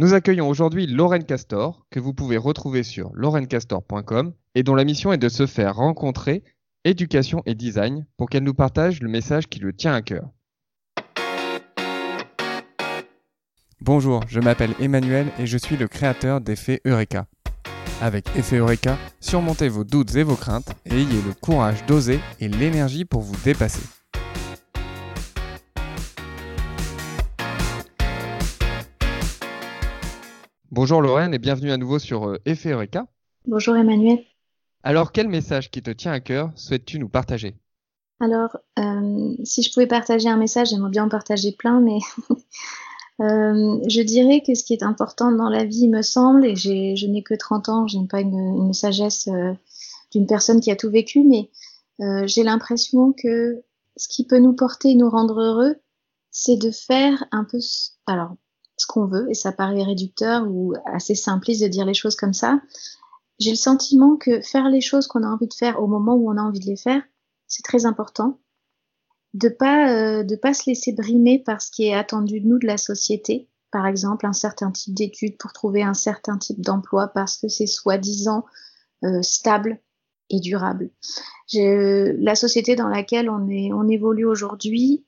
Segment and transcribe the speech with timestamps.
[0.00, 5.12] Nous accueillons aujourd'hui Lorraine Castor, que vous pouvez retrouver sur laurencastor.com et dont la mission
[5.12, 6.44] est de se faire rencontrer
[6.84, 10.30] éducation et design pour qu'elle nous partage le message qui le tient à cœur.
[13.80, 17.26] Bonjour, je m'appelle Emmanuel et je suis le créateur d'Effet Eureka.
[18.00, 22.46] Avec Effet Eureka, surmontez vos doutes et vos craintes et ayez le courage d'oser et
[22.46, 23.97] l'énergie pour vous dépasser.
[30.70, 33.06] Bonjour Lorraine et bienvenue à nouveau sur euh, Effet Eureka.
[33.46, 34.22] Bonjour Emmanuel.
[34.82, 37.56] Alors quel message qui te tient à cœur souhaites-tu nous partager?
[38.20, 41.96] Alors, euh, si je pouvais partager un message, j'aimerais bien en partager plein, mais
[43.22, 47.06] euh, je dirais que ce qui est important dans la vie, me semble, et je
[47.06, 49.30] n'ai que 30 ans, je n'ai pas une, sagesse
[50.10, 51.48] d'une personne qui a tout vécu, mais
[52.26, 53.62] j'ai l'impression que
[53.96, 55.76] ce qui peut nous porter et nous rendre heureux,
[56.30, 57.58] c'est de faire un peu...
[58.06, 58.34] Alors,
[58.78, 62.32] ce qu'on veut, et ça paraît réducteur ou assez simpliste de dire les choses comme
[62.32, 62.60] ça.
[63.38, 66.30] J'ai le sentiment que faire les choses qu'on a envie de faire au moment où
[66.30, 67.02] on a envie de les faire,
[67.46, 68.40] c'est très important.
[69.34, 72.58] De pas euh, de pas se laisser brimer par ce qui est attendu de nous
[72.58, 77.08] de la société, par exemple un certain type d'études pour trouver un certain type d'emploi
[77.08, 78.46] parce que c'est soi-disant
[79.04, 79.80] euh, stable
[80.30, 80.90] et durable.
[81.54, 85.04] la société dans laquelle on est on évolue aujourd'hui,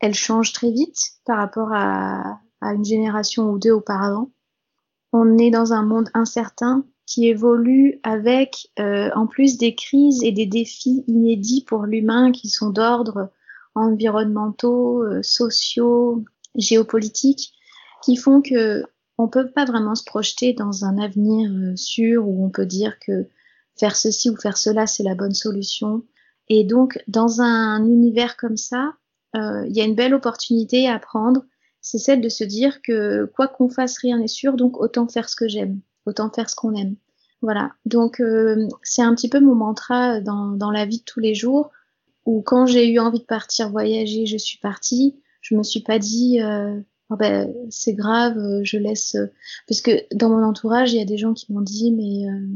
[0.00, 4.30] elle change très vite par rapport à, à une génération ou deux auparavant.
[5.12, 10.32] On est dans un monde incertain qui évolue avec, euh, en plus des crises et
[10.32, 13.30] des défis inédits pour l'humain qui sont d'ordre
[13.74, 16.24] environnementaux, euh, sociaux,
[16.54, 17.52] géopolitiques,
[18.02, 18.84] qui font que
[19.18, 22.98] on peut pas vraiment se projeter dans un avenir euh, sûr où on peut dire
[22.98, 23.26] que
[23.78, 26.04] faire ceci ou faire cela c'est la bonne solution.
[26.48, 28.94] Et donc dans un univers comme ça,
[29.34, 31.44] il y a une belle opportunité à prendre
[31.82, 35.28] c'est celle de se dire que quoi qu'on fasse, rien n'est sûr, donc autant faire
[35.28, 36.94] ce que j'aime, autant faire ce qu'on aime.
[37.42, 37.72] Voilà.
[37.84, 41.34] Donc euh, c'est un petit peu mon mantra dans, dans la vie de tous les
[41.34, 41.70] jours,
[42.24, 45.16] où quand j'ai eu envie de partir voyager, je suis partie.
[45.40, 46.80] Je me suis pas dit euh,
[47.10, 49.16] oh ben, c'est grave, je laisse.
[49.66, 52.46] Parce que dans mon entourage, il y a des gens qui m'ont dit mais euh,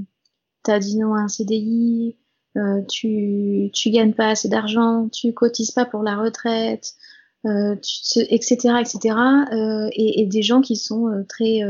[0.62, 2.17] t'as dit non à un CDI,
[2.56, 7.16] euh, tu tu gagnes pas assez d'argent, tu cotises pas pour la retraite, euh,
[7.47, 9.17] etc., etc.
[9.53, 11.61] Euh, et, et, des gens qui sont euh, très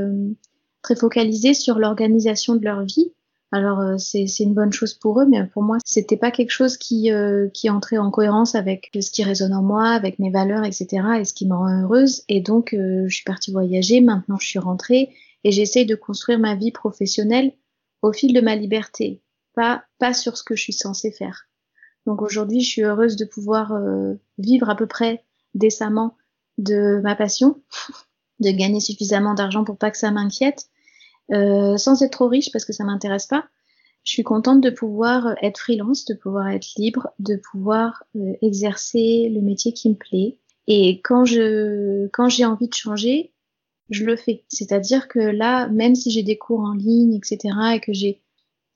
[0.82, 3.12] très focalisés sur l'organisation de leur vie.
[3.52, 7.10] Alors c'est une bonne chose pour eux, mais pour moi c'était pas quelque chose qui
[7.54, 10.86] qui entrait en cohérence avec ce qui résonne en moi, avec mes valeurs, etc.
[11.20, 12.24] et ce qui me rend heureuse.
[12.28, 14.00] Et donc je suis partie voyager.
[14.00, 15.10] Maintenant je suis rentrée
[15.44, 17.52] et j'essaye de construire ma vie professionnelle
[18.02, 19.22] au fil de ma liberté,
[19.54, 21.46] pas pas sur ce que je suis censée faire.
[22.04, 23.72] Donc aujourd'hui je suis heureuse de pouvoir
[24.38, 25.24] vivre à peu près
[25.56, 26.16] décemment
[26.58, 27.60] de ma passion,
[28.40, 30.68] de gagner suffisamment d'argent pour pas que ça m'inquiète,
[31.32, 33.44] euh, sans être trop riche parce que ça m'intéresse pas.
[34.04, 39.28] Je suis contente de pouvoir être freelance, de pouvoir être libre, de pouvoir euh, exercer
[39.34, 40.38] le métier qui me plaît.
[40.68, 43.32] Et quand je quand j'ai envie de changer,
[43.90, 44.44] je le fais.
[44.48, 48.22] C'est-à-dire que là, même si j'ai des cours en ligne, etc., et que j'ai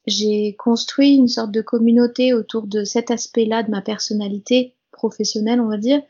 [0.07, 5.69] j'ai construit une sorte de communauté autour de cet aspect-là de ma personnalité professionnelle, on
[5.69, 6.03] va dire,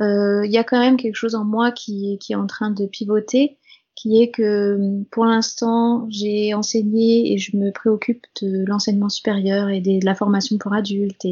[0.00, 3.58] il y a quand même quelque chose en moi qui, est en train de pivoter,
[3.94, 9.80] qui est que pour l'instant, j'ai enseigné et je me préoccupe de l'enseignement supérieur et
[9.80, 11.26] de la formation pour adultes.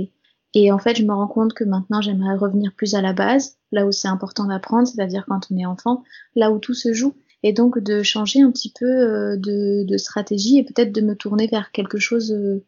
[0.55, 3.57] Et, en fait, je me rends compte que maintenant, j'aimerais revenir plus à la base,
[3.73, 6.03] là où c'est important d'apprendre, c'est-à-dire quand on est enfant,
[6.35, 7.15] là où tout se joue.
[7.43, 11.47] Et donc de changer un petit peu euh, de, stratégie et peut-être de me tourner
[11.47, 12.65] vers quelque chose euh,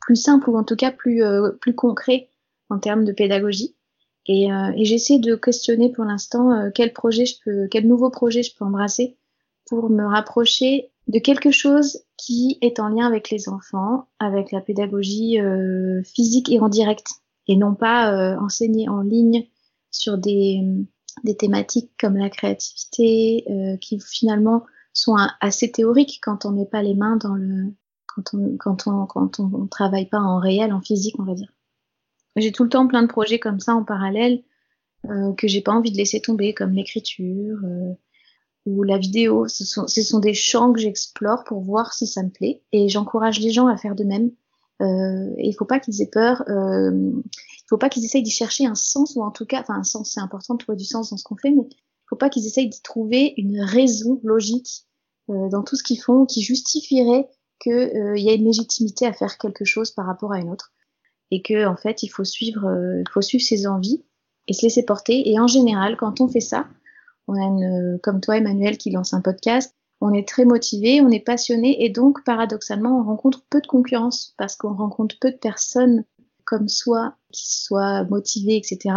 [0.00, 1.22] plus simple ou en tout cas plus
[1.76, 2.30] concret
[2.70, 3.74] en termes de pédagogie.
[4.28, 8.10] Et, euh, et j'essaie de questionner pour l'instant euh, quel projet je peux, quel nouveau
[8.10, 9.16] projet je peux embrasser
[9.66, 14.60] pour me rapprocher de quelque chose qui est en lien avec les enfants, avec la
[14.60, 17.06] pédagogie euh, physique et en direct,
[17.46, 19.46] et non pas enseigner en ligne
[19.90, 20.60] sur des,
[21.24, 23.46] des thématiques comme la créativité,
[23.80, 27.72] qui finalement sont assez théoriques quand on met pas les mains dans le,
[28.06, 31.48] quand on, quand on, quand on travaille pas en réel, en physique, on va dire.
[32.40, 34.42] J'ai tout le temps plein de projets comme ça en parallèle
[35.06, 37.92] euh, que j'ai pas envie de laisser tomber, comme l'écriture euh,
[38.66, 39.48] ou la vidéo.
[39.48, 42.62] Ce sont, des champs que j'explore pour voir si ça me plaît.
[42.72, 44.30] Et j'encourage les gens à faire de même.
[44.80, 46.42] Euh, et il faut pas qu'ils aient peur.
[46.48, 49.74] Euh, il faut pas qu'ils essayent d'y chercher un sens ou en tout cas, enfin
[49.74, 52.16] un sens, c'est important de trouver du sens dans ce qu'on fait, mais il faut
[52.16, 54.86] pas qu'ils essayent d'y trouver une raison logique
[55.30, 57.28] euh, dans tout ce qu'ils font qui justifierait
[57.60, 60.72] qu'il y a une légitimité à faire quelque chose par rapport à une autre
[61.30, 64.04] et que en fait il faut suivre, euh, faut suivre ses envies
[64.46, 65.30] et se laisser porter.
[65.30, 66.66] Et en général, quand on fait ça,
[67.26, 71.10] on a une, comme toi Emmanuel qui lance un podcast, on est très motivé, on
[71.10, 75.36] est passionné et donc paradoxalement on rencontre peu de concurrence parce qu'on rencontre peu de
[75.36, 76.04] personnes
[76.44, 78.94] comme soi qui soient motivées, etc.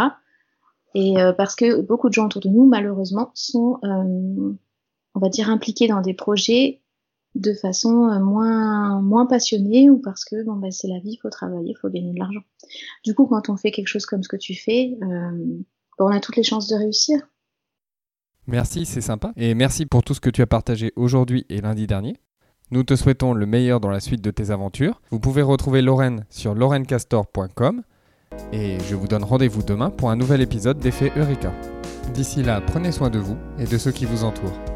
[0.93, 4.53] Et euh, parce que beaucoup de gens autour de nous, malheureusement, sont, euh,
[5.15, 6.81] on va dire, impliqués dans des projets
[7.35, 11.17] de façon euh, moins moins passionnée ou parce que bon ben c'est la vie, il
[11.17, 12.41] faut travailler, il faut gagner de l'argent.
[13.03, 15.63] Du coup, quand on fait quelque chose comme ce que tu fais, ben,
[15.99, 17.19] on a toutes les chances de réussir.
[18.47, 19.33] Merci, c'est sympa.
[19.35, 22.15] Et merci pour tout ce que tu as partagé aujourd'hui et lundi dernier.
[22.71, 25.01] Nous te souhaitons le meilleur dans la suite de tes aventures.
[25.11, 27.83] Vous pouvez retrouver Lorraine sur laurencastor.com
[28.53, 31.53] et je vous donne rendez-vous demain pour un nouvel épisode d'Effet Eureka.
[32.13, 34.70] D'ici là, prenez soin de vous et de ceux qui vous entourent.